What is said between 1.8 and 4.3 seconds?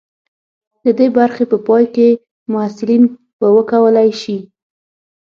کې محصلین به وکولی